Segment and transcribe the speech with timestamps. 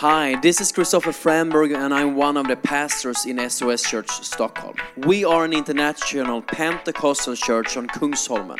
[0.00, 4.74] Hi, this is Christopher Framberg, and I'm one of the pastors in SOS Church Stockholm.
[5.06, 8.58] We are an international Pentecostal church on Kungsholmen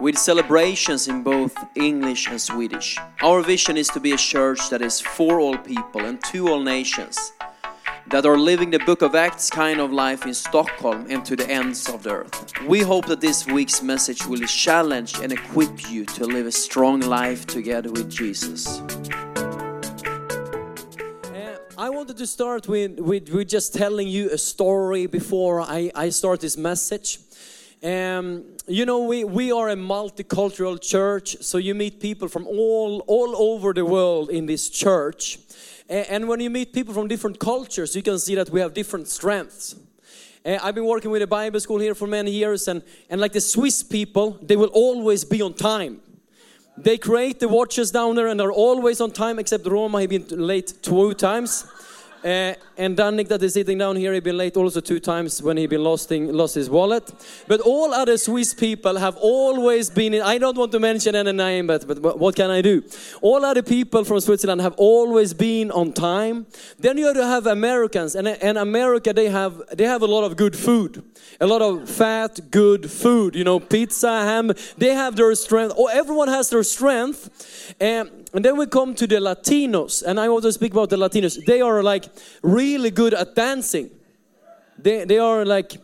[0.00, 2.98] with celebrations in both English and Swedish.
[3.22, 6.60] Our vision is to be a church that is for all people and to all
[6.60, 7.32] nations,
[8.08, 11.48] that are living the book of Acts kind of life in Stockholm and to the
[11.48, 12.60] ends of the earth.
[12.66, 16.98] We hope that this week's message will challenge and equip you to live a strong
[17.02, 18.82] life together with Jesus.
[21.78, 26.10] I wanted to start with, with, with, just telling you a story before I, I
[26.10, 27.18] start this message.
[27.82, 33.02] Um, you know, we, we are a multicultural church, so you meet people from all,
[33.06, 35.38] all over the world in this church.
[35.88, 38.74] And, and when you meet people from different cultures, you can see that we have
[38.74, 39.74] different strengths.
[40.44, 43.32] Uh, I've been working with a Bible school here for many years, and, and like
[43.32, 46.02] the Swiss people, they will always be on time.
[46.76, 50.46] They create the watches down there and are always on time, except Roma, he's been
[50.46, 51.66] late two times.
[52.24, 55.56] Uh, and Danik that is sitting down here, he been late also two times when
[55.56, 57.12] he been losting, lost his wallet.
[57.48, 61.32] But all other Swiss people have always been in, I don't want to mention any
[61.32, 62.82] name, but, but what can I do?
[63.22, 66.46] All other people from Switzerland have always been on time.
[66.78, 70.56] Then you have Americans, and in America they have, they have a lot of good
[70.56, 71.02] food.
[71.40, 74.52] A lot of fat, good food, you know, pizza, ham.
[74.78, 75.74] They have their strength.
[75.76, 77.74] Oh, everyone has their strength.
[77.80, 80.96] Um, and then we come to the Latinos, and I want to speak about the
[80.96, 81.44] Latinos.
[81.44, 82.11] They are like
[82.42, 83.90] really good at dancing.
[84.78, 85.76] They, they are like,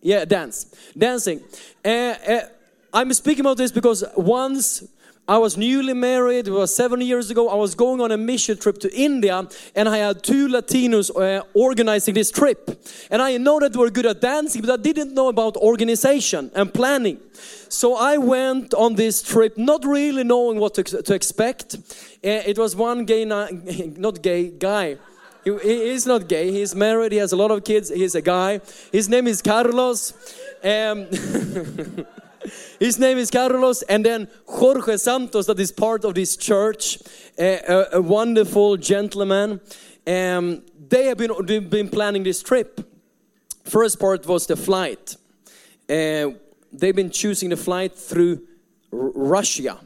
[0.00, 1.40] yeah, dance, dancing.
[1.84, 2.40] Uh, uh,
[2.92, 4.84] I'm speaking about this because once
[5.28, 7.48] I was newly married, it was seven years ago.
[7.48, 11.44] I was going on a mission trip to India, and I had two Latinos uh,
[11.54, 12.84] organizing this trip.
[13.08, 16.50] And I know that they were good at dancing, but I didn't know about organization
[16.54, 17.18] and planning.
[17.68, 21.76] So I went on this trip not really knowing what to, to expect.
[21.76, 21.80] Uh,
[22.22, 23.24] it was one gay,
[23.96, 24.98] not gay, guy.
[25.44, 28.60] He, is not gay, he's married, he has a lot of kids, he's a guy.
[28.92, 30.14] His name is Carlos.
[30.62, 31.06] Um,
[32.80, 36.98] His name is Carlos, and then Jorge Santos, that is part of this church,
[37.38, 39.60] a, a wonderful gentleman.
[40.06, 42.80] Um, they have been, they've been planning this trip.
[43.64, 45.16] First part was the flight.
[45.88, 46.30] Uh,
[46.72, 48.42] they've been choosing the flight through
[48.90, 49.78] Russia.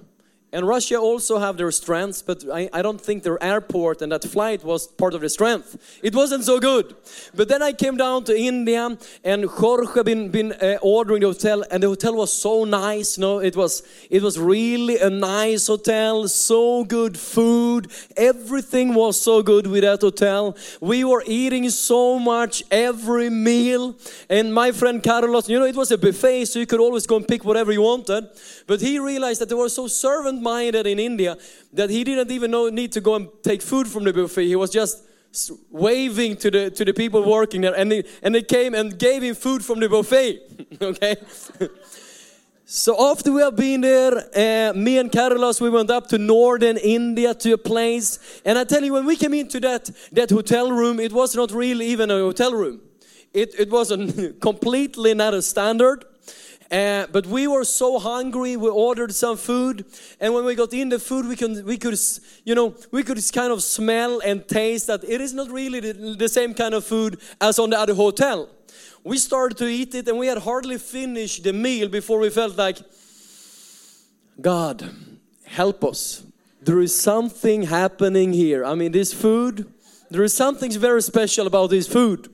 [0.56, 4.24] And Russia also have their strengths, but I, I, don't think their airport and that
[4.24, 5.76] flight was part of the strength.
[6.02, 6.96] It wasn't so good.
[7.34, 11.62] But then I came down to India and Jorge been, been uh, ordering the hotel
[11.70, 13.18] and the hotel was so nice.
[13.18, 17.88] no, it was, it was really a nice hotel, so good food.
[18.16, 20.56] Everything was so good with that hotel.
[20.80, 23.94] We were eating so much every meal.
[24.30, 27.16] And my friend Carlos, you know, it was a buffet, so you could always go
[27.16, 28.26] and pick whatever you wanted.
[28.66, 31.32] But he realized that they were so servant minded in India
[31.78, 34.46] that he didn't even know, need to go and take food from the buffet.
[34.46, 34.94] He was just
[35.70, 39.22] waving to the to the people working there, and they, and they came and gave
[39.22, 40.30] him food from the buffet.
[40.90, 41.16] okay.
[42.68, 46.76] So after we have been there, uh, me and Carlos, we went up to northern
[46.76, 48.18] India to a place.
[48.44, 51.52] And I tell you, when we came into that, that hotel room, it was not
[51.52, 52.80] really even a hotel room.
[53.32, 56.04] It, it was a completely not a standard.
[56.71, 59.84] Uh, but we were so hungry, we ordered some food,
[60.21, 61.97] and when we got in the food, we could, we could,
[62.44, 65.93] you know, we could kind of smell and taste that it is not really the,
[66.19, 68.49] the same kind of food as on the other hotel.
[69.04, 72.56] We started to eat it, and we had hardly finished the meal before we felt
[72.56, 72.78] like,
[74.41, 74.91] God,
[75.44, 76.25] help us.
[76.60, 78.65] There is something happening here.
[78.65, 79.72] I mean, this food,
[80.10, 82.28] there is something very special about this food.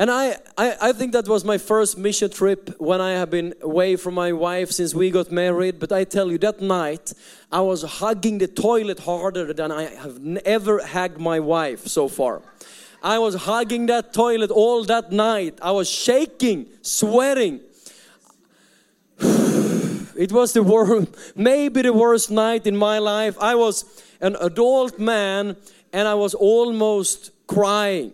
[0.00, 3.52] And I, I, I, think that was my first mission trip when I have been
[3.60, 5.80] away from my wife since we got married.
[5.80, 7.12] But I tell you, that night
[7.50, 12.42] I was hugging the toilet harder than I have ever hugged my wife so far.
[13.02, 15.58] I was hugging that toilet all that night.
[15.60, 17.60] I was shaking, sweating.
[20.18, 23.36] It was the worst, maybe the worst night in my life.
[23.40, 23.84] I was
[24.20, 25.56] an adult man
[25.92, 28.12] and I was almost crying.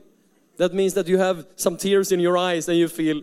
[0.56, 3.22] That means that you have some tears in your eyes and you feel,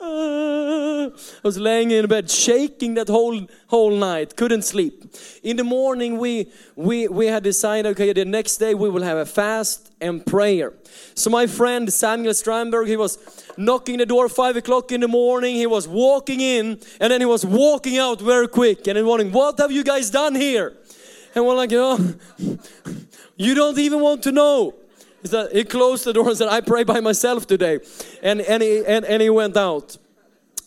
[0.00, 0.78] ah.
[1.08, 5.14] I was laying in bed shaking that whole whole night, couldn't sleep.
[5.42, 9.18] In the morning we we we had decided okay the next day we will have
[9.18, 10.74] a fast and prayer.
[11.14, 13.18] So my friend Samuel Strandberg he was
[13.56, 15.54] knocking the door five o'clock in the morning.
[15.54, 19.08] He was walking in and then he was walking out very quick and in the
[19.08, 19.32] morning.
[19.32, 20.74] What have you guys done here?
[21.34, 22.14] And we're like, know,
[23.36, 24.74] you don't even want to know.
[25.22, 27.80] He, he closed the door and said, I pray by myself today.
[28.22, 29.96] And, and, he, and, and he went out.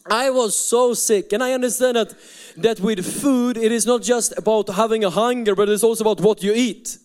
[0.09, 1.31] I was so sick.
[1.33, 2.15] And I understand that,
[2.57, 6.21] that with food, it is not just about having a hunger, but it's also about
[6.21, 6.97] what you eat.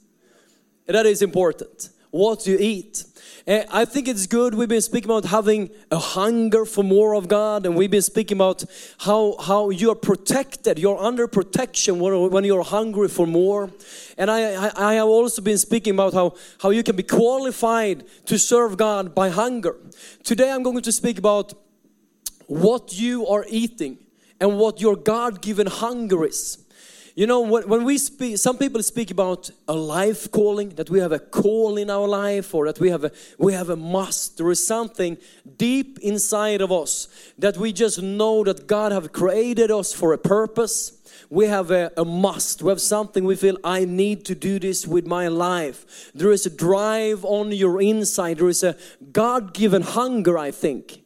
[0.86, 1.90] That is important.
[2.10, 3.04] What you eat.
[3.48, 4.56] I think it's good.
[4.56, 8.38] We've been speaking about having a hunger for more of God, and we've been speaking
[8.38, 8.64] about
[8.98, 10.80] how how you are protected.
[10.80, 13.70] You're under protection when, when you're hungry for more.
[14.18, 18.02] And I, I, I have also been speaking about how how you can be qualified
[18.24, 19.76] to serve God by hunger.
[20.24, 21.54] Today I'm going to speak about
[22.48, 23.98] what you are eating
[24.40, 26.65] and what your God-given hunger is.
[27.18, 31.12] You know, when, we speak, some people speak about a life calling, that we have
[31.12, 34.36] a call in our life or that we have a, we have a must.
[34.36, 35.16] There is something
[35.56, 37.08] deep inside of us
[37.38, 40.92] that we just know that God have created us for a purpose.
[41.30, 42.60] We have a, a must.
[42.60, 46.12] We have something we feel, I need to do this with my life.
[46.14, 48.36] There is a drive on your inside.
[48.36, 48.76] There is a
[49.12, 51.05] God-given hunger, I think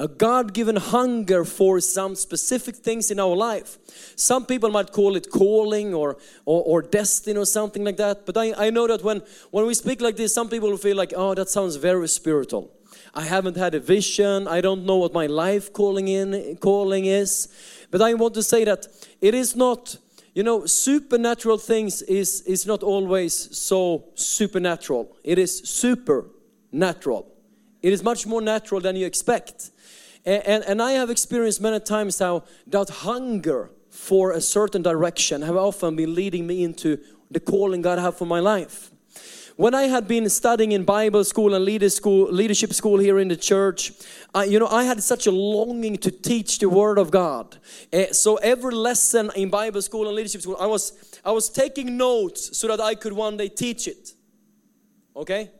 [0.00, 3.76] a God given hunger for some specific things in our life.
[4.16, 6.16] Some people might call it calling or,
[6.46, 8.24] or, or destiny or something like that.
[8.24, 9.20] But I, I know that when,
[9.50, 12.72] when we speak like this, some people feel like, oh, that sounds very spiritual.
[13.12, 14.48] I haven't had a vision.
[14.48, 17.48] I don't know what my life calling in calling is.
[17.90, 18.86] But I want to say that
[19.20, 19.98] it is not,
[20.32, 25.14] you know, supernatural things is, is not always so supernatural.
[25.24, 27.26] It is supernatural.
[27.82, 29.70] It is much more natural than you expect.
[30.24, 35.42] And, and, and I have experienced many times how that hunger for a certain direction
[35.42, 36.98] have often been leading me into
[37.30, 38.90] the calling God have for my life.
[39.56, 43.28] When I had been studying in Bible school and leader school, leadership school here in
[43.28, 43.92] the church,
[44.34, 47.58] I, you know, I had such a longing to teach the Word of God.
[47.92, 51.98] Uh, so every lesson in Bible school and leadership school, I was, I was taking
[51.98, 54.14] notes so that I could one day teach it.
[55.14, 55.50] Okay?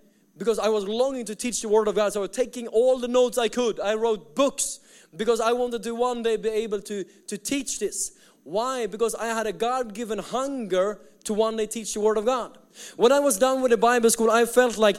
[0.41, 2.15] Because I was longing to teach the Word of God.
[2.15, 3.79] So I was taking all the notes I could.
[3.79, 4.81] I wrote books
[5.15, 8.13] because I wanted to one day be able to, to teach this.
[8.45, 8.87] Why?
[8.87, 12.57] Because I had a God given hunger to one day teach the Word of God.
[12.97, 14.97] When I was done with the Bible school, I felt like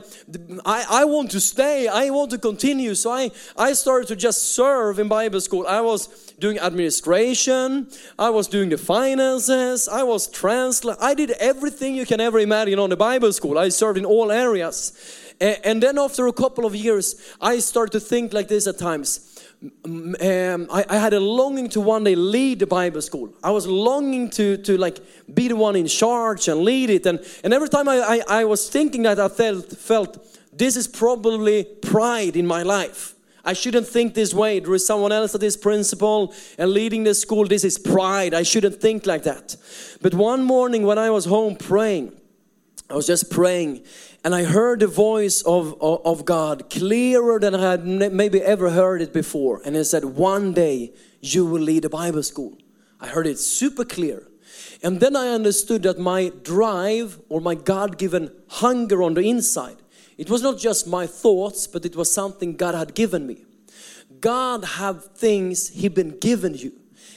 [0.66, 2.94] I, I want to stay, I want to continue.
[2.96, 5.66] So I, I started to just serve in Bible school.
[5.66, 7.88] I was doing administration,
[8.20, 11.02] I was doing the finances, I was translating.
[11.02, 13.58] I did everything you can ever imagine on the Bible school.
[13.58, 14.94] I served in all areas.
[15.40, 19.31] And then after a couple of years, I started to think like this at times.
[19.64, 23.32] Um, I, I, had a longing to one day lead the Bible school.
[23.44, 24.98] I was longing to, to like
[25.32, 27.06] be the one in charge and lead it.
[27.06, 30.18] And, and every time I, I, I was thinking that, I felt, felt
[30.52, 33.14] this is probably pride in my life.
[33.46, 34.60] I shouldn't think this way.
[34.60, 37.46] There is someone else that is principal and leading the school.
[37.46, 38.34] This is pride.
[38.34, 39.58] I shouldn't think like that.
[40.02, 42.14] But one morning when I was home praying,
[42.90, 43.84] I was just praying
[44.24, 48.70] and I heard the voice of, of, of, God clearer than I had maybe ever
[48.70, 49.62] heard it before.
[49.66, 52.56] And it said, One day you will lead a Bible school.
[53.00, 54.28] I heard it super clear.
[54.84, 59.78] And then I understood that my drive or my God given hunger on the inside,
[60.18, 63.46] it was not just my thoughts, but it was something God had given me.
[64.20, 66.74] God have things He been given you.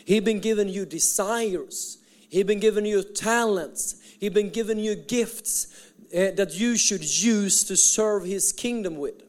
[0.06, 1.98] He been given you desires.
[2.30, 3.96] He been given you talents.
[4.18, 5.83] He been given you gifts
[6.14, 9.22] uh, that you should use to serve his kingdom with.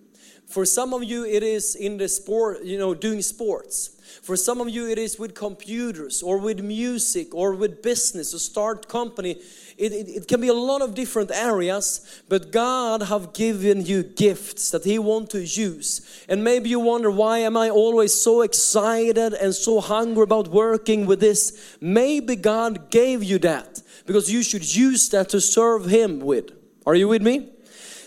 [0.46, 3.96] For some of you, it is in the sport, you know, doing sports.
[4.22, 8.40] For some of you, it is with computers or with music or with business or
[8.40, 9.32] start company.
[9.78, 14.04] It, it, it, can be a lot of different areas, but God have given you
[14.04, 16.26] gifts that He want to use.
[16.30, 21.06] And maybe you wonder, why am I always so excited and so hungry about working
[21.06, 21.78] with this?
[21.82, 26.65] Maybe God gave you that because you should use that to serve Him with.
[26.86, 27.50] Are you with me?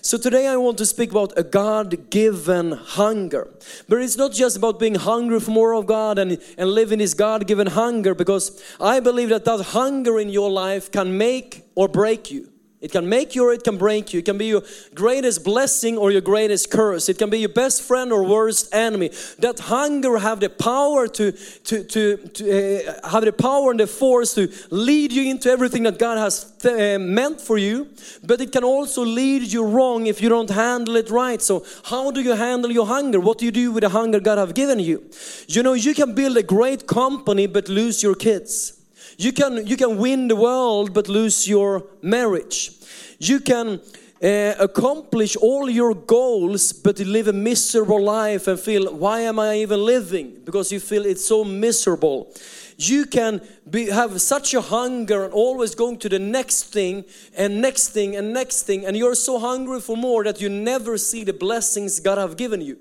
[0.02, 3.50] So today I want to speak about a God-given hunger.
[3.88, 7.12] But it's not just about being hungry for more of God and, and living this
[7.14, 12.30] God-given hunger because I believe that that hunger in your life can make or break
[12.30, 12.52] you.
[12.80, 14.20] It can make you or it can break you.
[14.20, 14.62] It can be your
[14.94, 17.08] greatest blessing or your greatest curse.
[17.08, 19.10] It can be your best friend or worst enemy.
[19.40, 22.44] That hunger have the power to, to, to, to
[23.02, 26.54] uh, have the power and the force to lead you into everything that God has
[26.64, 27.88] uh, meant for you.
[28.22, 31.42] But it can also lead you wrong if you don't handle it right.
[31.42, 33.18] So how do you handle your hunger?
[33.18, 35.02] What do you do with the hunger God have given you?
[35.48, 38.77] You know, you can build a great company but lose your kids.
[39.18, 42.70] You can, you can win the world but lose your marriage.
[43.18, 43.80] You can
[44.22, 49.56] uh, accomplish all your goals but live a miserable life and feel, why am I
[49.56, 50.40] even living?
[50.44, 52.32] Because you feel it's so miserable.
[52.76, 57.04] You can be, have such a hunger and always going to the next thing
[57.36, 60.96] and next thing and next thing, and you're so hungry for more that you never
[60.96, 62.78] see the blessings God have given you.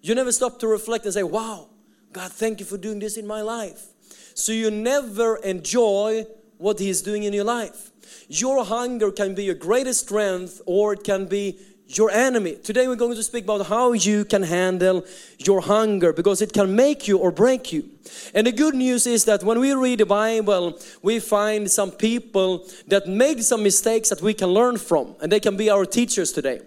[0.00, 1.68] You never stop to reflect and say, Wow,
[2.12, 3.88] God, thank you for doing this in my life.
[4.36, 6.26] So you never enjoy
[6.58, 7.90] what He is doing in your life.
[8.28, 12.56] Your hunger can be your greatest strength or it can be your enemy.
[12.56, 15.06] Today we're going to speak about how you can handle
[15.38, 17.88] your hunger because it can make you or break you.
[18.34, 22.68] And the good news is that when we read the Bible, we find some people
[22.88, 26.30] that made some mistakes that we can learn from and they can be our teachers
[26.30, 26.60] today.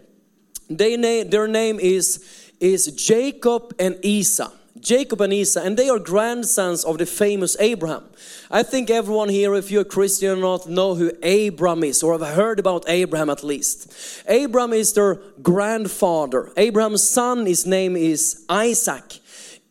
[0.71, 4.49] They name, their name is, is Jacob and Esau.
[4.81, 8.03] Jacob and Esau, and they are grandsons of the famous Abraham.
[8.49, 12.17] I think everyone here, if you're a Christian or not, know who Abraham is, or
[12.17, 13.93] have heard about Abraham at least.
[14.27, 16.51] Abraham is their grandfather.
[16.55, 19.19] Abraham's son, his name is Isaac.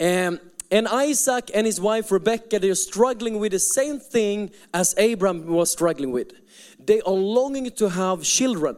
[0.00, 5.47] Um, and Isaac and his wife Rebecca, they're struggling with the same thing as Abraham
[5.47, 6.33] was struggling with.
[6.79, 8.77] They are longing to have children,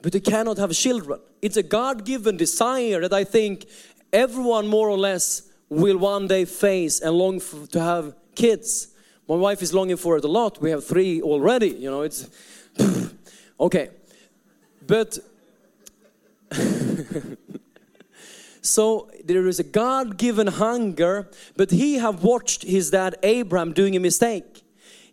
[0.00, 1.20] but they cannot have children.
[1.42, 3.66] It's a God given desire that I think
[4.12, 8.88] everyone more or less will one day face and long for, to have kids.
[9.28, 10.60] My wife is longing for it a lot.
[10.60, 12.28] We have three already, you know, it's
[13.60, 13.90] okay.
[14.86, 15.18] But
[18.60, 24.00] so there is a God-given hunger, but he have watched his dad Abraham doing a
[24.00, 24.64] mistake.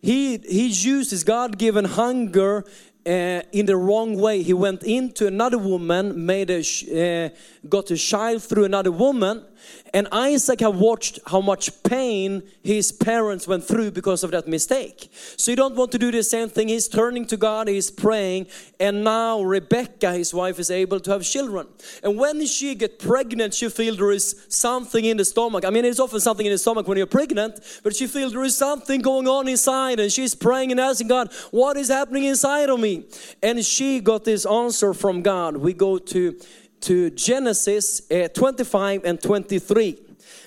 [0.02, 2.66] He he used his God-given hunger
[3.08, 4.44] uh, in the wrong way.
[4.44, 7.30] He went into another woman, made a, uh,
[7.70, 9.46] got a child through another woman,
[9.94, 15.10] and Isaac have watched how much pain his parents went through because of that mistake.
[15.38, 16.68] So you don't want to do the same thing.
[16.68, 18.48] He's turning to God, he's praying,
[18.80, 21.68] and now Rebecca, his wife, is able to have children.
[22.04, 25.66] And when she get pregnant, she feels there is something in the stomach.
[25.66, 28.44] I mean, it's often something in the stomach when you're pregnant, but she feels there
[28.44, 32.70] is something going on inside, and she's praying and asking God, what is happening inside
[32.70, 33.06] of me?
[33.42, 35.58] And she got this answer from God.
[35.58, 36.40] We go to
[36.81, 40.00] to Genesis uh, 25 and 23.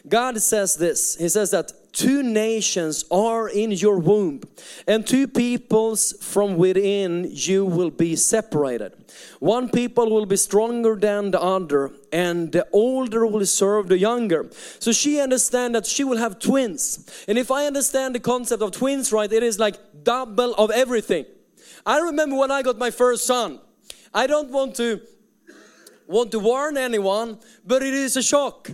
[0.09, 4.41] God says this He says that two nations are in your womb,
[4.87, 8.93] and two peoples from within you will be separated.
[9.41, 14.51] One people will be stronger than the other, and the older will serve the younger.
[14.79, 17.25] So she understands that she will have twins.
[17.27, 21.27] And if I understand the concept of twins right, it is like double of everything.
[21.85, 23.61] I remember when I got my first son.
[24.13, 25.01] I don't want to
[26.11, 28.71] want to warn anyone, but it is a shock.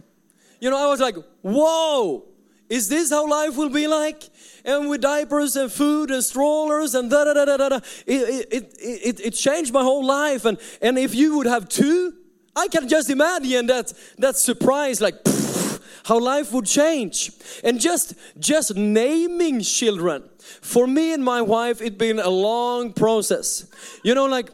[0.59, 2.25] You know, I was like, whoa,
[2.69, 4.23] is this how life will be like?
[4.65, 7.81] And with diapers and food and strollers and da da da da da.
[8.07, 10.45] It, it, it, it, changed my whole life.
[10.45, 12.15] And, and if you would have two,
[12.57, 17.33] I can just imagine that, that surprise, like pff, how life would change.
[17.63, 20.25] And just, just naming children.
[20.63, 23.67] For me and my wife, it's been a long process.
[24.03, 24.51] You know, like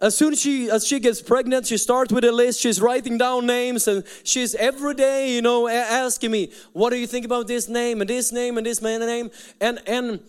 [0.00, 2.60] as soon as she as she gets pregnant, she starts with a list.
[2.60, 7.06] She's writing down names, and she's every day, you know, asking me, "What do you
[7.06, 10.20] think about this name and this name and this man name?" And and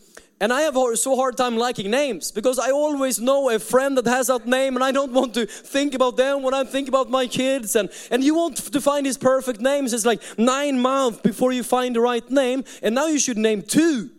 [0.41, 4.07] and I have so hard time liking names because I always know a friend that
[4.07, 7.09] has that name, and I don't want to think about them when I think about
[7.09, 7.75] my kids.
[7.75, 9.93] And and you want to find these perfect names.
[9.93, 13.61] It's like nine months before you find the right name, and now you should name
[13.61, 14.09] two.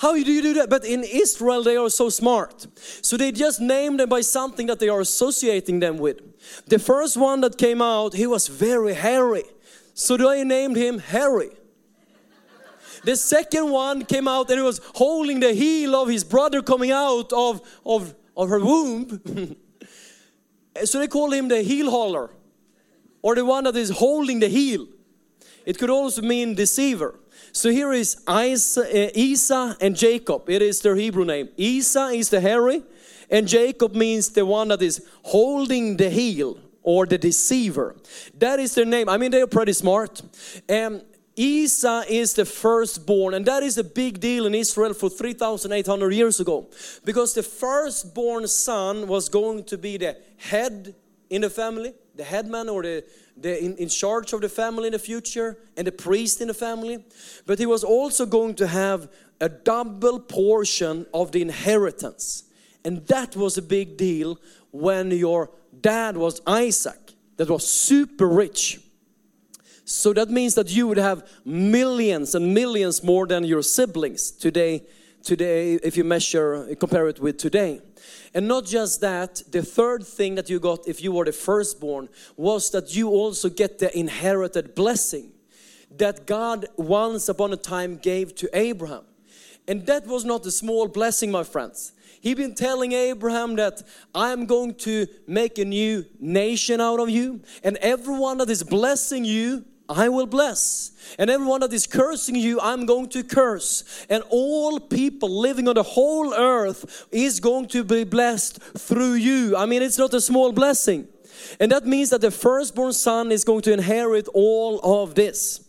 [0.00, 0.70] How do you do that?
[0.70, 2.66] But in Israel, they are so smart.
[3.02, 6.20] So they just name them by something that they are associating them with.
[6.68, 9.44] The first one that came out, he was very hairy.
[9.92, 11.50] So they named him Harry.
[13.04, 16.92] The second one came out and he was holding the heel of his brother coming
[16.92, 19.20] out of, of, of her womb.
[20.84, 22.30] so they call him the heel hauler
[23.20, 24.86] or the one that is holding the heel.
[25.66, 27.20] It could also mean deceiver.
[27.52, 28.56] So here is uh,
[29.14, 30.48] Isa, and Jacob.
[30.48, 31.48] It is their Hebrew name.
[31.56, 32.82] Isa is the hairy,
[33.30, 37.96] and Jacob means the one that is holding the heel or the deceiver.
[38.38, 39.08] That is their name.
[39.08, 40.22] I mean, they're pretty smart.
[40.68, 41.02] And
[41.36, 46.40] Isa is the firstborn, and that is a big deal in Israel for 3,800 years
[46.40, 46.68] ago.
[47.04, 50.94] Because the firstborn son was going to be the head
[51.28, 53.02] in the family, the headman or the,
[53.36, 56.54] the in, in charge of the family in the future and the priest in the
[56.54, 57.02] family.
[57.46, 59.08] But he was also going to have
[59.40, 62.44] a double portion of the inheritance.
[62.84, 64.38] And that was a big deal
[64.70, 65.50] when your
[65.80, 68.80] dad was Isaac, that was super rich.
[69.86, 74.82] So that means that you would have millions and millions more than your siblings today,
[75.22, 77.80] today if you measure, compare it with today.
[78.32, 82.08] And not just that, the third thing that you got if you were the firstborn
[82.36, 85.32] was that you also get the inherited blessing
[85.96, 89.02] that God once upon a time gave to Abraham.
[89.66, 91.92] And that was not a small blessing, my friends.
[92.20, 93.82] He'd been telling Abraham that
[94.14, 98.62] I am going to make a new nation out of you, and everyone that is
[98.62, 100.92] blessing you, I will bless.
[101.18, 104.06] And everyone that is cursing you, I'm going to curse.
[104.08, 109.56] And all people living on the whole earth is going to be blessed through you.
[109.56, 111.08] I mean, it's not a small blessing.
[111.58, 115.60] And that means that the firstborn son is going to inherit all of this.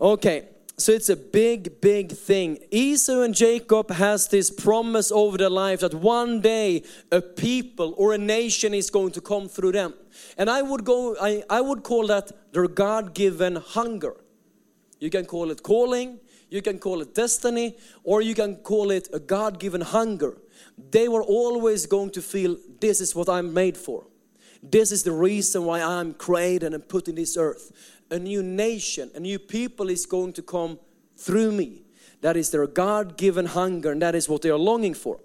[0.00, 0.44] Okay,
[0.78, 2.58] so it's a big, big thing.
[2.70, 8.12] Esau and Jacob has this promise over their life that one day a people or
[8.12, 9.94] a nation is going to come through them.
[10.36, 14.16] And I would go, I, I would call that their God-given hunger.
[15.00, 19.08] You can call it calling, you can call it destiny, or you can call it
[19.14, 20.36] a God-given hunger.
[20.90, 24.06] They were always going to feel this is what I'm made for.
[24.62, 27.72] This is the reason why I'm created and put in this earth.
[28.10, 30.78] A new nation, a new people is going to come
[31.16, 31.82] through me.
[32.20, 35.20] That is their God given hunger, and that is what they are longing for.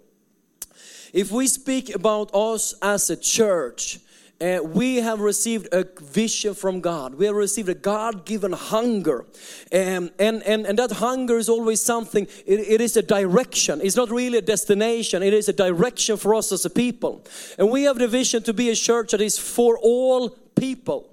[1.13, 3.99] If we speak about us as a church,
[4.41, 7.15] uh, we have received a vision from God.
[7.15, 9.25] We have received a God given hunger.
[9.71, 13.81] Um, and, and, and that hunger is always something, it, it is a direction.
[13.83, 17.23] It's not really a destination, it is a direction for us as a people.
[17.59, 21.09] And we have the vision to be a church that is for all people,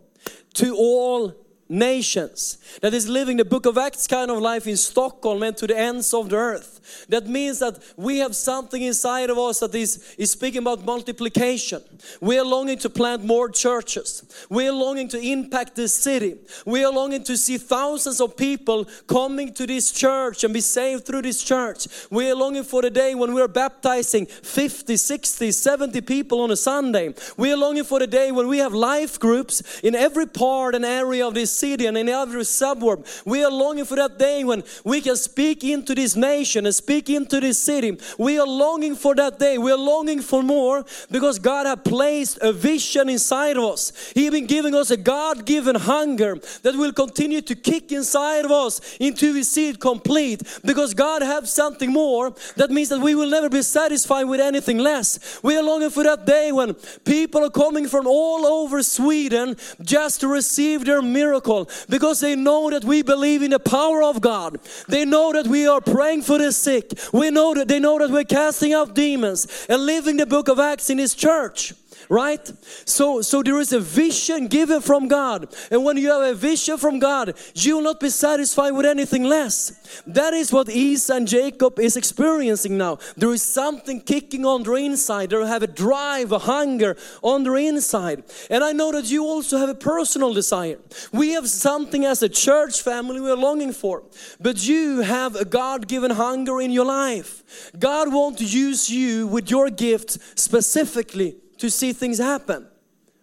[0.55, 1.35] to all
[1.69, 5.67] nations that is living the book of acts kind of life in stockholm and to
[5.67, 6.77] the ends of the earth
[7.09, 11.83] that means that we have something inside of us that is, is speaking about multiplication.
[12.21, 14.23] We are longing to plant more churches.
[14.49, 16.37] We are longing to impact this city.
[16.64, 21.07] We are longing to see thousands of people coming to this church and be saved
[21.07, 21.87] through this church.
[22.11, 26.50] We are longing for the day when we are baptizing 50 60 70 people on
[26.50, 27.14] a sunday.
[27.37, 30.85] We are longing for the day when we have life groups in every part and
[30.85, 33.07] area of this city and in every suburb.
[33.25, 37.11] We are longing for that day when we can speak into this nation and speak
[37.11, 37.99] into this city.
[38.18, 39.58] We are longing for that day.
[39.58, 43.92] We are longing for more because God has placed a vision inside of us.
[44.14, 48.50] He has been giving us a God-given hunger that will continue to kick inside of
[48.50, 50.42] us until we see it complete.
[50.64, 52.32] Because God has something more.
[52.56, 55.40] That means that we will never be satisfied with anything less.
[55.42, 60.21] We are longing for that day when people are coming from all over Sweden just
[60.21, 64.60] to receive their miracle because they know that we believe in the power of God.
[64.88, 66.99] They know that we are praying for the sick.
[67.13, 70.59] We know that they know that we're casting out demons and living the book of
[70.59, 71.73] Acts in His church
[72.08, 72.52] right?
[72.84, 75.54] So so there is a vision given from god.
[75.71, 79.25] And when you have a vision from god you will not be satisfied with anything
[79.25, 80.02] less.
[80.06, 82.99] That is what esau and jacob is experiencing now.
[83.16, 85.30] There is something kicking on their inside.
[85.30, 88.25] They have a drive a hunger on their inside.
[88.50, 90.78] And i know that you also have a personal desire.
[91.12, 94.04] We have something as a church family we are longing for.
[94.40, 97.71] But you have a god-given hunger in your life.
[97.78, 102.66] God wants to use you with your gift specifically to see things happen.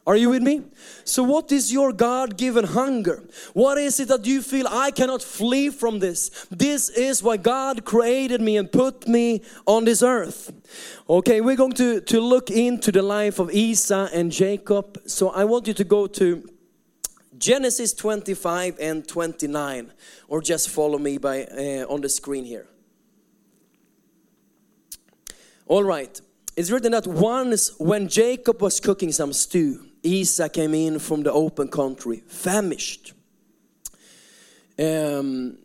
[0.08, 0.62] Are you with me?
[1.04, 3.24] So, what is your God given hunger?
[3.54, 6.46] What is it that you feel I cannot flee from this?
[6.52, 10.52] This is why God created me and put me on this earth.
[11.10, 15.02] Okay, we're going to, to look into the life of Esau and Jacob.
[15.08, 16.48] So, I want you to go to
[17.40, 19.92] Genesis 25 and 29,
[20.28, 22.68] or just follow me by uh, on the screen here.
[25.68, 26.22] All right,
[26.56, 31.34] it's written that once when Jacob was cooking some stew, Esau came in from the
[31.34, 33.14] open country, famished.
[34.78, 35.58] Um,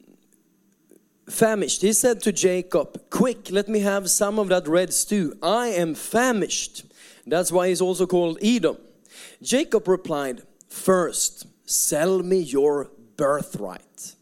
[1.28, 1.82] famished.
[1.82, 5.36] He said to Jacob, Quick, let me have some of that red stew.
[5.42, 6.84] I am famished.
[7.26, 8.78] That's why he's also called Edom.
[9.42, 14.14] Jacob replied, First, sell me your birthright.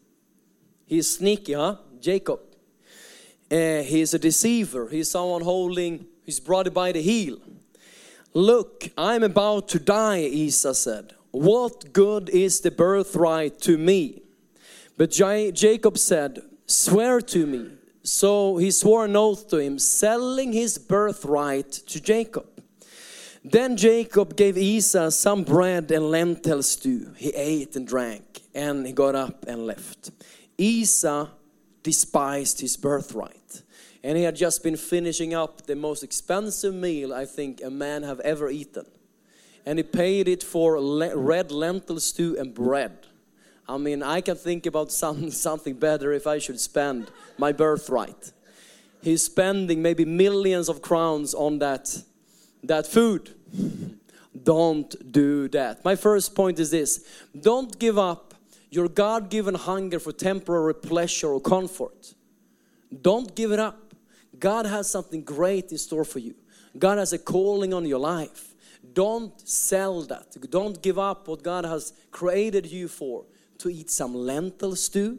[0.87, 1.77] He's sneaky, huh?
[2.01, 2.41] Jacob.
[3.51, 4.89] Uh, he's a deceiver.
[4.89, 6.07] He's someone holding
[6.45, 7.39] Brought it by the heel.
[8.35, 11.15] Look, I'm about to die, Esau said.
[11.31, 14.23] What good is the birthright to me?
[14.99, 17.71] But Jacob said, Swear to me.
[18.03, 22.47] So he swore an oath to him, selling his birthright to Jacob.
[23.43, 27.15] Then Jacob gave Esau some bread and lentil stew.
[27.17, 30.11] He ate and drank, and he got up and left.
[30.59, 31.29] Esau
[31.83, 33.38] despised his birthright
[34.09, 38.05] and he had just been finishing up the most expensive meal I think a man
[38.05, 38.87] have ever eaten.
[39.67, 43.07] And he paid it for le red lentil stew and bread.
[43.69, 48.33] I mean, I can think about some, something better if I should spend my birthright.
[49.03, 51.95] He's spending maybe millions of crowns on that,
[52.65, 53.35] that food.
[54.43, 55.85] Don't do that.
[55.85, 57.07] My first point is this
[57.39, 58.33] don't give up
[58.71, 62.15] your God given hunger for temporary pleasure or comfort.
[63.03, 63.88] Don't give it up.
[64.39, 66.35] God has something great in store for you.
[66.79, 68.55] God has a calling on your life.
[68.93, 70.37] Don't sell that.
[70.51, 73.25] Don't give up what God has created you for
[73.59, 75.19] to eat some lentil stew,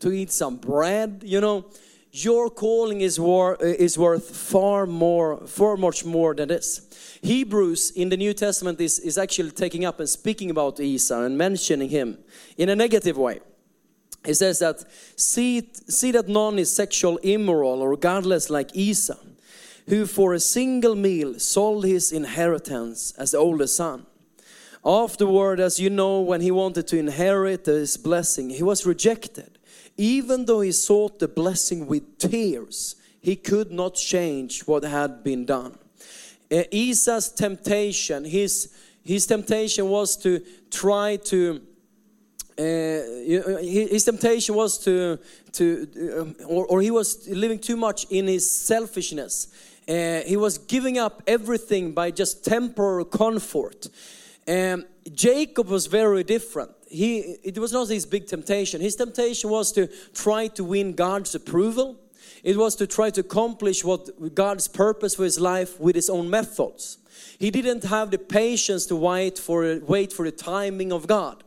[0.00, 1.66] to eat some bread, you know.
[2.12, 7.18] Your calling is, war, is worth far more, far much more than this.
[7.22, 11.36] Hebrews in the New Testament is, is actually taking up and speaking about Esau and
[11.36, 12.16] mentioning him
[12.56, 13.40] in a negative way.
[14.26, 14.84] He says that,
[15.16, 19.16] see, see that none is sexual immoral or godless like Esau,
[19.88, 24.04] who for a single meal sold his inheritance as the oldest son.
[24.84, 29.58] Afterward, as you know, when he wanted to inherit his blessing, he was rejected.
[29.96, 35.44] Even though he sought the blessing with tears, he could not change what had been
[35.44, 35.78] done.
[36.50, 38.72] Uh, Esau's temptation, his,
[39.04, 41.60] his temptation was to try to
[42.58, 45.18] his temptation was to,
[45.52, 45.88] to
[46.18, 49.48] um, or, or, he was living too much in his selfishness.
[49.88, 53.88] Uh, he was giving up everything by just temporary comfort.
[54.48, 56.70] Um, Jacob was very different.
[56.88, 58.80] He, it was not his big temptation.
[58.80, 61.96] His temptation was to try to win God's approval.
[62.42, 66.30] It was to try to accomplish what God's purpose for his life with his own
[66.30, 66.98] methods.
[67.38, 71.42] He didn't have the patience to wait for, wait for the timing of God.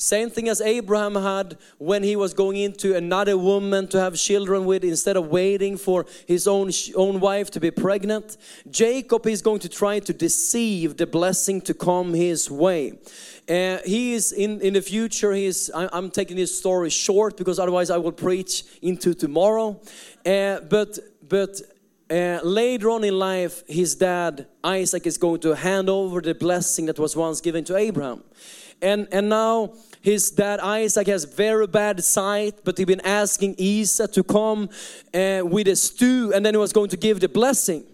[0.00, 4.64] Same thing as Abraham had when he was going into another woman to have children
[4.64, 8.36] with instead of waiting for his own, own wife to be pregnant.
[8.70, 12.92] Jacob is going to try to deceive the blessing to come his way.
[13.48, 17.36] Uh, he is in, in the future, he is, I, am taking this story short
[17.36, 19.80] because otherwise I will preach into tomorrow.
[20.24, 20.96] Uh, but,
[21.28, 21.60] but
[22.08, 26.86] uh, later on in life, his dad, Isaac, is going to hand over the blessing
[26.86, 28.22] that was once given to Abraham.
[28.80, 34.06] And, and now his dad Isaac has very bad sight, but he'd been asking Esau
[34.06, 34.68] to come
[35.14, 37.84] uh, with a stew, and then he was going to give the blessing.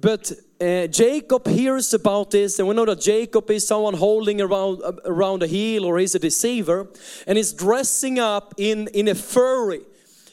[0.00, 4.82] But uh, Jacob hears about this, and we know that Jacob is someone holding around
[5.04, 6.88] around a heel, or he's a deceiver,
[7.26, 9.82] and he's dressing up in in a furry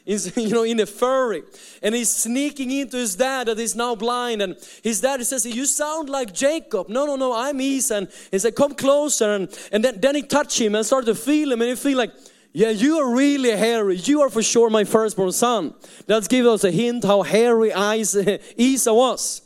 [0.35, 1.43] you know in a furry
[1.83, 5.65] and he's sneaking into his dad that is now blind and his dad says you
[5.65, 6.89] sound like jacob.
[6.89, 7.95] No no no i'm esau.
[7.95, 9.33] And he said come closer.
[9.33, 11.97] And, and then, then he touched him and started to feel him and he feel
[11.97, 12.11] like
[12.53, 13.97] yeah you are really hairy.
[13.97, 15.75] You are for sure my firstborn son.
[16.07, 17.71] That gives us a hint how hairy
[18.57, 19.41] esau was.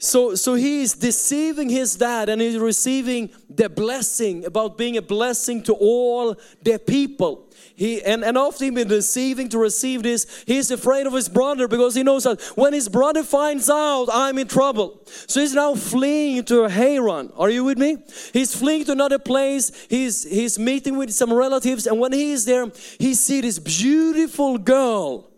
[0.00, 5.02] So, so he is deceiving his dad and he's receiving the blessing about being a
[5.02, 7.47] blessing to all the people.
[7.78, 11.68] He, and, and after he been deceiving to receive this, he's afraid of his brother
[11.68, 15.00] because he knows that when his brother finds out, I'm in trouble.
[15.28, 17.30] So he's now fleeing to Haran.
[17.36, 17.98] Are you with me?
[18.32, 19.70] He's fleeing to another place.
[19.88, 21.86] He's, he's meeting with some relatives.
[21.86, 22.66] And when he's there,
[22.98, 25.30] he sees this beautiful girl,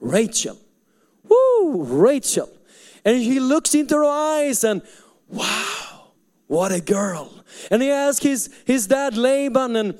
[0.00, 0.56] Rachel.
[1.28, 2.48] Woo, Rachel.
[3.04, 4.80] And he looks into her eyes and
[5.28, 6.12] wow,
[6.46, 7.30] what a girl.
[7.70, 9.98] And he asks his, his dad Laban and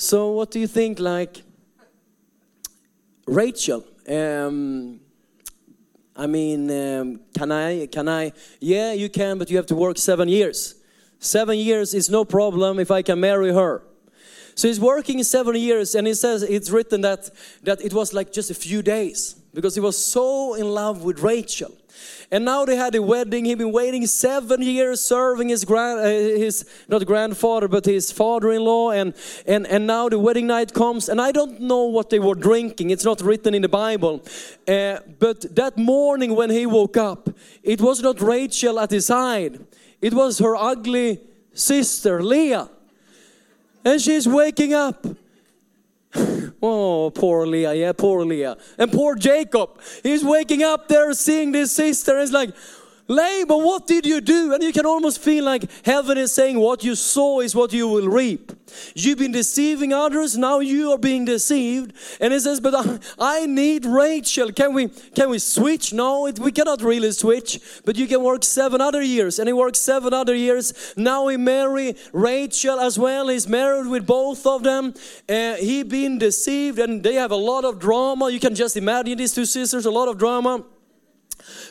[0.00, 0.98] so, what do you think?
[0.98, 1.42] Like,
[3.26, 4.98] Rachel, um,
[6.16, 8.32] I mean, um, can I, can I?
[8.60, 10.74] Yeah, you can, but you have to work seven years.
[11.18, 13.82] Seven years is no problem if I can marry her.
[14.54, 17.28] So he's working seven years, and he says it's written that,
[17.64, 21.20] that it was like just a few days because he was so in love with
[21.20, 21.76] Rachel.
[22.32, 23.44] And now they had a wedding.
[23.44, 28.92] He'd been waiting seven years serving his grand, uh, his not grandfather, but his father-in-law.
[28.92, 29.14] And,
[29.46, 31.08] and, and now the wedding night comes.
[31.08, 32.90] And I don't know what they were drinking.
[32.90, 34.22] It's not written in the Bible.
[34.68, 37.30] Uh, but that morning when he woke up,
[37.64, 39.58] it was not Rachel at his side.
[40.00, 41.20] It was her ugly
[41.52, 42.70] sister, Leah.
[43.84, 45.04] And she's waking up.
[46.62, 48.56] Oh, poor Leah, yeah, poor Leah.
[48.76, 49.80] And poor Jacob.
[50.02, 52.18] He's waking up there seeing this sister.
[52.18, 52.50] It's like,
[53.10, 54.54] Laban, what did you do?
[54.54, 57.88] And you can almost feel like heaven is saying, What you sow is what you
[57.88, 58.52] will reap.
[58.94, 61.92] You've been deceiving others, now you are being deceived.
[62.20, 64.52] And it says, But I, I need Rachel.
[64.52, 65.92] Can we can we switch?
[65.92, 67.58] No, it, we cannot really switch.
[67.84, 69.40] But you can work seven other years.
[69.40, 70.94] And he works seven other years.
[70.96, 73.26] Now he marry Rachel as well.
[73.26, 74.94] He's married with both of them.
[75.28, 78.30] Uh, he been deceived, and they have a lot of drama.
[78.30, 80.64] You can just imagine these two sisters, a lot of drama.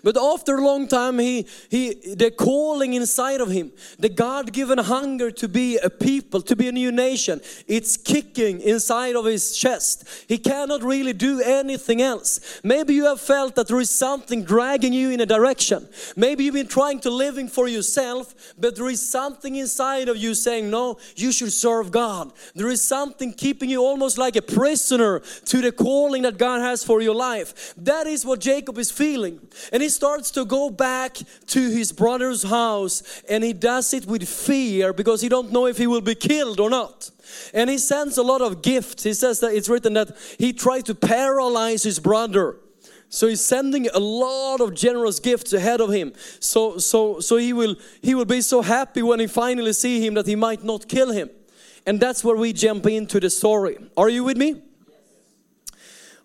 [0.03, 4.77] But after a long time, he, he, the calling inside of him, the God given
[4.77, 9.55] hunger to be a people, to be a new nation, it's kicking inside of his
[9.55, 10.07] chest.
[10.27, 12.59] He cannot really do anything else.
[12.63, 15.87] Maybe you have felt that there is something dragging you in a direction.
[16.15, 20.33] Maybe you've been trying to living for yourself, but there is something inside of you
[20.33, 22.31] saying, no, you should serve God.
[22.55, 26.83] There is something keeping you almost like a prisoner to the calling that God has
[26.83, 27.73] for your life.
[27.77, 29.39] That is what Jacob is feeling.
[29.71, 34.27] And he starts to go back to his brother's house and he does it with
[34.27, 37.11] fear because he don't know if he will be killed or not.
[37.53, 39.03] And he sends a lot of gifts.
[39.03, 42.57] He says that it's written that he tried to paralyze his brother.
[43.09, 46.13] So he's sending a lot of generous gifts ahead of him.
[46.39, 50.13] So so so he will he will be so happy when he finally see him
[50.13, 51.29] that he might not kill him.
[51.85, 53.77] And that's where we jump into the story.
[53.97, 54.61] Are you with me?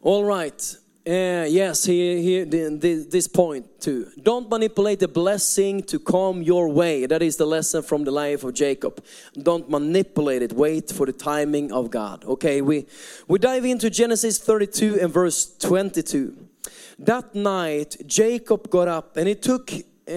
[0.03, 0.77] All right.
[1.07, 4.11] Uh, yes, he, he, this point too.
[4.23, 7.05] Don't manipulate the blessing to come your way.
[7.05, 9.05] That is the lesson from the life of Jacob.
[9.35, 10.55] Don't manipulate it.
[10.55, 12.25] Wait for the timing of God.
[12.25, 12.87] Okay, we,
[13.29, 16.49] we dive into Genesis 32 and verse 22.
[17.01, 19.73] That night, Jacob got up and he took
[20.07, 20.15] um,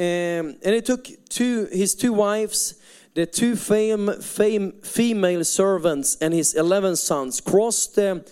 [0.63, 2.75] and he took two his two wives,
[3.13, 8.25] the two fame, fame, female servants, and his eleven sons crossed the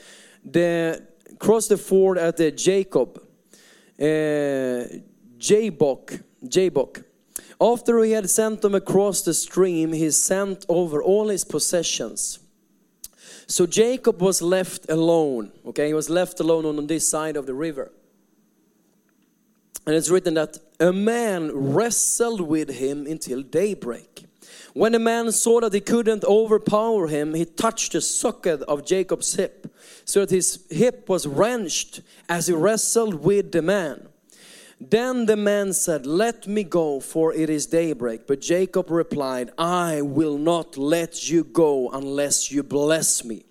[0.44, 1.02] the
[1.46, 3.22] crossed the ford at the Jacob,
[4.02, 4.84] uh,
[5.38, 7.04] Jabbok.
[7.62, 12.40] After he had sent them across the stream, he sent over all his possessions.
[13.48, 15.52] So Jacob was left alone.
[15.68, 17.92] Okay, he was left alone on this side of the river.
[19.86, 24.25] And it's written that a man wrestled with him until daybreak.
[24.76, 29.34] When the man saw that he couldn't overpower him, he touched the socket of Jacob's
[29.34, 34.10] hip, so that his hip was wrenched as he wrestled with the man.
[34.82, 38.28] Then the man said, Let me go, for it is daybreak.
[38.28, 43.46] But Jacob replied, I will not let you go unless you bless me.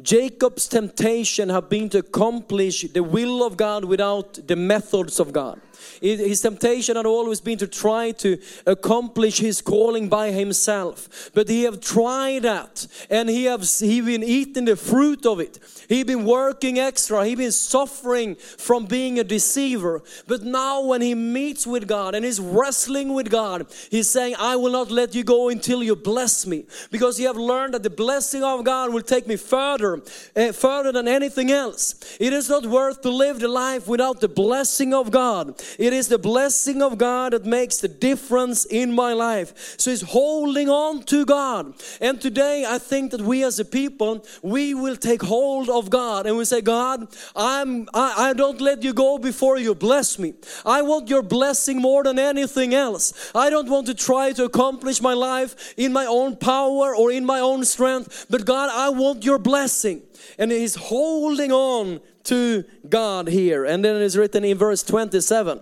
[0.00, 5.60] Jacob's temptation had been to accomplish the will of God without the methods of God.
[6.00, 11.30] His temptation had always been to try to accomplish his calling by himself.
[11.34, 15.58] But he have tried that and he have he been eating the fruit of it.
[15.88, 17.26] He been working extra.
[17.26, 20.02] He been suffering from being a deceiver.
[20.26, 24.56] But now when he meets with God and is wrestling with God, he's saying, I
[24.56, 26.64] will not let you go until you bless me.
[26.90, 30.00] Because he have learned that the blessing of God will take me further,
[30.36, 31.94] uh, further than anything else.
[32.18, 35.62] It is not worth to live the life without the blessing of God.
[35.78, 39.78] It is the blessing of God that makes the difference in my life.
[39.78, 41.74] So he's holding on to God.
[42.00, 46.26] And today I think that we as a people, we will take hold of God
[46.26, 50.34] and we say, God, I'm, I, I don't let you go before you bless me.
[50.64, 53.32] I want your blessing more than anything else.
[53.34, 57.24] I don't want to try to accomplish my life in my own power or in
[57.24, 60.02] my own strength, but God, I want your blessing.
[60.38, 63.64] And he's holding on to God here.
[63.64, 65.60] And then it's written in verse 27.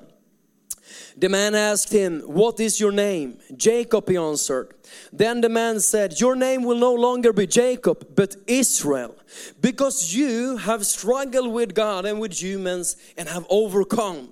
[1.16, 3.38] The man asked him, What is your name?
[3.56, 4.74] Jacob, he answered.
[5.12, 9.16] Then the man said, Your name will no longer be Jacob, but Israel,
[9.60, 14.30] because you have struggled with God and with humans and have overcome.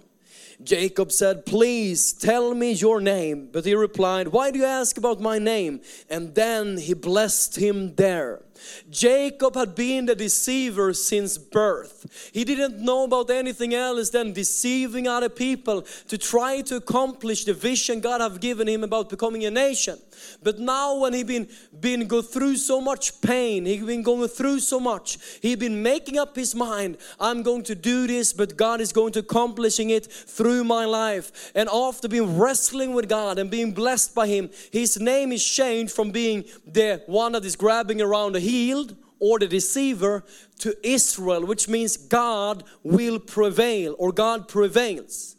[0.62, 3.49] Jacob said, Please tell me your name.
[3.53, 5.81] But he replied, Why do you ask about my name?
[6.11, 8.43] And then he blessed him there.
[8.90, 12.31] Jacob had been the deceiver since birth.
[12.33, 17.55] He didn't know about anything else than deceiving other people to try to accomplish the
[17.55, 19.99] vision God have given him about becoming a nation.
[20.42, 21.49] But now when he been
[21.81, 26.18] been go through so much pain, he been going through so much, he been making
[26.18, 30.07] up his mind, I'm going to do this, but God is going to accomplishing it
[30.07, 31.53] through my life.
[31.55, 35.92] And after being wrestling with God and being blessed by him, his name is changed
[35.92, 40.24] from being the one that is grabbing around the healed or the deceiver
[40.61, 45.37] to Israel, which means God will prevail or God prevails.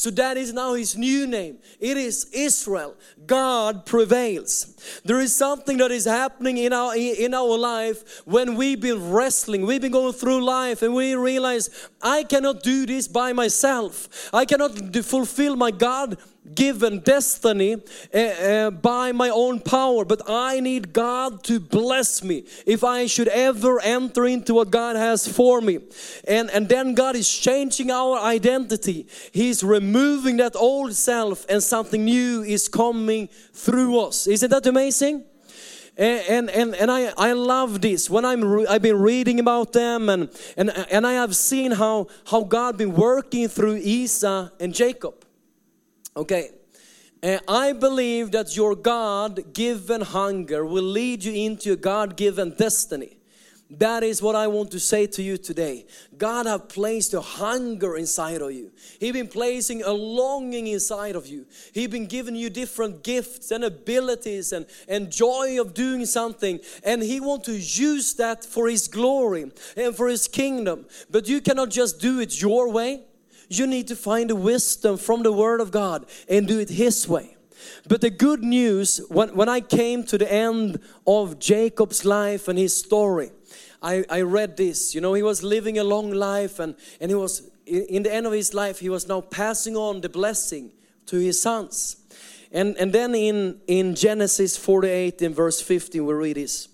[0.00, 1.58] So that is now his new name.
[1.78, 2.96] It is Israel.
[3.26, 5.00] God prevails.
[5.04, 9.66] There is something that is happening in our in our life when we've been wrestling,
[9.66, 11.68] we've been going through life and we realize
[12.00, 14.30] I cannot do this by myself.
[14.32, 14.72] I cannot
[15.04, 16.16] fulfill my God
[16.54, 17.76] given destiny
[18.14, 23.06] uh, uh, by my own power, but I need God to bless me if I
[23.06, 25.78] should ever enter into what God has for me.
[26.26, 29.06] And, and then God is changing our identity.
[29.32, 34.26] He's removing that old self and something new is coming through us.
[34.26, 35.24] Isn't that amazing?
[35.96, 40.30] and and and I I love this when I'm I've been reading about them and
[40.56, 45.26] and and I have seen how how God been working through Esau and Jacob.
[46.16, 46.50] Okay.
[47.22, 52.54] Uh, I believe that your God given hunger will lead you into a God given
[52.54, 53.18] destiny.
[53.72, 55.86] That is what I want to say to you today.
[56.18, 58.72] God have placed a hunger inside of you.
[58.98, 61.46] He been placing a longing inside of you.
[61.72, 66.58] He been giving you different gifts and abilities and, and joy of doing something.
[66.82, 70.86] And He want to use that for His glory and for His kingdom.
[71.08, 73.02] But you cannot just do it your way.
[73.50, 77.06] You need to find the wisdom from the Word of God and do it His
[77.06, 77.36] way.
[77.88, 82.58] But the good news, when, when I came to the end of Jacob's life and
[82.58, 83.32] his story,
[83.82, 84.94] I, I read this.
[84.94, 88.26] You know, he was living a long life, and, and he was, in the end
[88.26, 90.72] of his life, he was now passing on the blessing
[91.06, 91.96] to his sons.
[92.52, 96.68] And, and then in, in Genesis 48, in verse 15, we read this.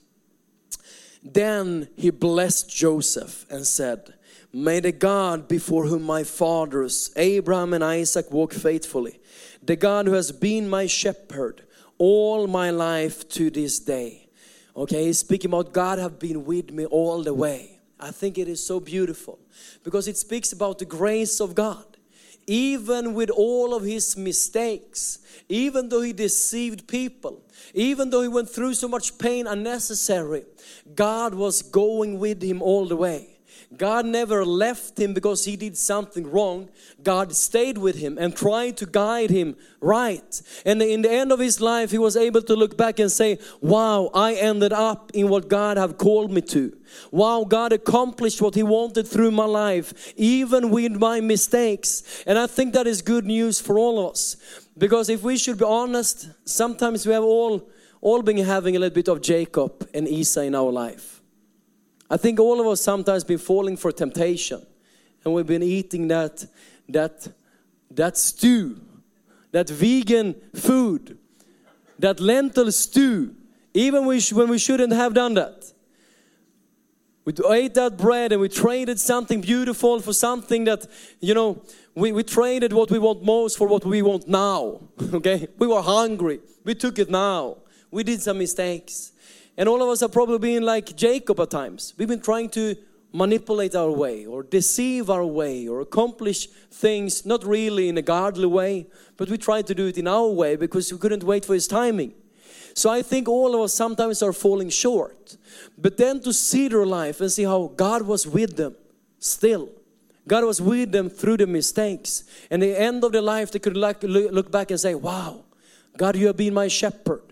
[1.23, 4.15] Then he blessed Joseph and said,
[4.53, 9.21] May the God before whom my fathers, Abraham and Isaac, walk faithfully,
[9.63, 11.63] the God who has been my shepherd
[11.99, 14.29] all my life to this day.
[14.77, 17.81] Okay, speaking about God have been with me all the way.
[17.99, 19.39] I think it is so beautiful
[19.83, 21.85] because it speaks about the grace of God.
[22.47, 27.43] Even with all of his mistakes, even though he deceived people,
[27.75, 30.45] even though he went through so much pain unnecessary,
[30.95, 33.36] God was going with him all the way.
[33.77, 36.69] God never left him because he did something wrong.
[37.03, 40.43] God stayed with him and tried to guide him right.
[40.65, 43.39] And in the end of his life, he was able to look back and say,
[43.61, 46.77] Wow, I ended up in what God have called me to.
[47.11, 52.25] Wow, God accomplished what He wanted through my life, even with my mistakes.
[52.27, 54.37] And I think that is good news for all of us.
[54.79, 57.69] Because if we should be honest, sometimes we have all,
[58.01, 61.16] all been having a little bit of Jacob and Esau in our life.
[62.09, 64.65] I think all of us sometimes been falling for temptation
[65.25, 66.47] and we've been eating that,
[66.89, 67.29] that,
[67.91, 68.81] that stew,
[69.51, 71.19] that vegan food,
[71.99, 73.35] that lentil stew,
[73.75, 75.73] even when we shouldn't have done that.
[77.25, 80.87] We ate that bread and we traded something beautiful for something that,
[81.19, 81.61] you know,
[81.97, 84.81] we, we traded what we want most for what we want now.
[85.13, 85.49] Okay?
[85.59, 86.39] We were hungry.
[86.63, 87.57] We took it now.
[87.91, 89.13] We did some mistakes.
[89.57, 91.95] And all of us have probably been like Jacob at times.
[91.97, 92.77] We've been trying to
[93.13, 98.47] manipulate our way or deceive our way or accomplish things not really in a godly
[98.47, 101.55] way, but we tried to do it in our way because we couldn't wait for
[101.55, 102.13] his timing.
[102.75, 105.39] So I think all of us sometimes are falling short.
[105.79, 108.77] But then to see their life and see how God was with them
[109.19, 109.71] still.
[110.29, 112.25] God was with them through the mistakes.
[112.51, 115.45] And the end of their life, they could look back and say, Wow,
[115.97, 117.23] God, you have been my shepherd.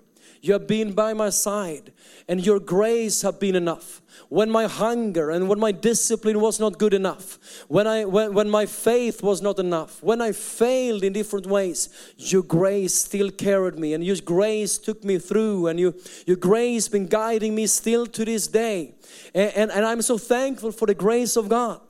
[0.45, 1.91] You have been by my side
[2.29, 4.03] and your grace have been enough.
[4.29, 8.51] When my hunger and when my discipline was not good enough, when, I, when, when
[8.51, 13.79] my faith was not enough, when I failed in different ways, your grace still carried
[13.79, 15.95] me and your grace took me through and your,
[16.27, 18.97] your grace been guiding me still to this day.
[19.35, 21.81] And, and, and I'm so thankful for the grace of God.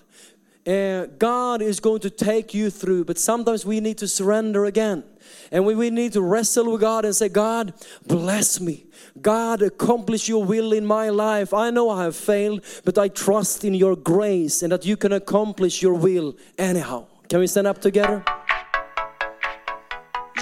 [0.64, 5.02] Uh, God is going to take you through, but sometimes we need to surrender again.
[5.50, 7.74] And we, we need to wrestle with God and say, God,
[8.06, 8.86] bless me.
[9.20, 11.54] God, accomplish your will in my life.
[11.54, 15.12] I know I have failed, but I trust in your grace and that you can
[15.12, 17.06] accomplish your will anyhow.
[17.28, 18.24] Can we stand up together?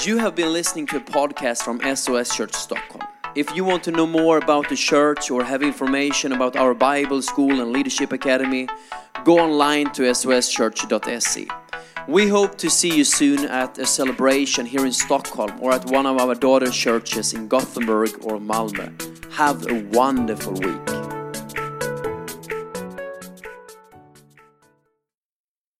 [0.04, 3.06] You have been listening to a podcast from SOS Church Stockholm.
[3.34, 7.22] If you want to know more about the church or have information about our Bible
[7.22, 8.68] school and leadership academy,
[9.24, 11.61] go online to soschurch.se.
[12.08, 16.04] We hope to see you soon at a celebration here in Stockholm or at one
[16.04, 18.90] of our daughter churches in Gothenburg or Malmö.
[19.34, 21.01] Have a wonderful week.